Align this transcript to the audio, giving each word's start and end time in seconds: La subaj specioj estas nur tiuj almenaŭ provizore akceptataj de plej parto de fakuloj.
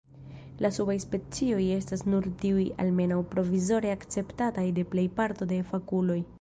La 0.65 0.69
subaj 0.77 0.95
specioj 1.03 1.59
estas 1.75 2.03
nur 2.13 2.29
tiuj 2.45 2.65
almenaŭ 2.85 3.21
provizore 3.35 3.95
akceptataj 3.99 4.67
de 4.81 4.89
plej 4.95 5.09
parto 5.21 5.53
de 5.57 5.65
fakuloj. 5.73 6.23